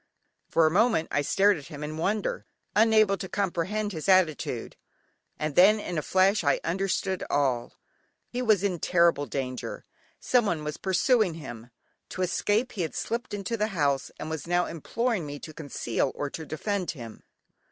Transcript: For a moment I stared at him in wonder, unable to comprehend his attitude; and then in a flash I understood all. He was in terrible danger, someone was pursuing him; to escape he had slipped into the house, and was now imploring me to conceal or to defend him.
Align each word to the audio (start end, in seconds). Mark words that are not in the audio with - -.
For 0.49 0.65
a 0.65 0.71
moment 0.71 1.09
I 1.11 1.21
stared 1.21 1.57
at 1.57 1.67
him 1.67 1.83
in 1.83 1.95
wonder, 1.95 2.43
unable 2.75 3.17
to 3.17 3.29
comprehend 3.29 3.91
his 3.91 4.09
attitude; 4.09 4.75
and 5.37 5.53
then 5.55 5.79
in 5.79 5.99
a 5.99 6.01
flash 6.01 6.43
I 6.43 6.59
understood 6.63 7.23
all. 7.29 7.73
He 8.27 8.41
was 8.41 8.63
in 8.63 8.79
terrible 8.79 9.27
danger, 9.27 9.85
someone 10.19 10.63
was 10.63 10.77
pursuing 10.77 11.35
him; 11.35 11.69
to 12.09 12.23
escape 12.23 12.71
he 12.71 12.81
had 12.81 12.95
slipped 12.95 13.31
into 13.31 13.55
the 13.57 13.67
house, 13.77 14.09
and 14.19 14.27
was 14.27 14.47
now 14.47 14.65
imploring 14.65 15.23
me 15.27 15.37
to 15.37 15.53
conceal 15.53 16.11
or 16.15 16.31
to 16.31 16.47
defend 16.47 16.89
him. 16.97 17.21